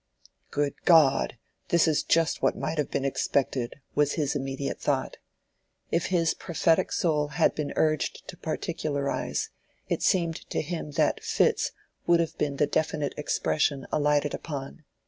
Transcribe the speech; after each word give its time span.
"Good 0.49 0.73
God! 0.85 1.37
this 1.69 1.87
is 1.87 2.01
just 2.01 2.41
what 2.41 2.57
might 2.57 2.79
have 2.79 2.89
been 2.89 3.05
expected," 3.05 3.75
was 3.93 4.13
his 4.13 4.35
immediate 4.35 4.79
thought. 4.79 5.17
If 5.91 6.07
his 6.07 6.33
prophetic 6.33 6.91
soul 6.91 7.27
had 7.27 7.53
been 7.53 7.71
urged 7.75 8.27
to 8.27 8.35
particularize, 8.35 9.51
it 9.89 10.01
seemed 10.01 10.49
to 10.49 10.63
him 10.63 10.93
that 10.93 11.23
"fits" 11.23 11.71
would 12.07 12.19
have 12.19 12.35
been 12.39 12.55
the 12.55 12.65
definite 12.65 13.13
expression 13.15 13.85
alighted 13.91 14.33
upon. 14.33 14.85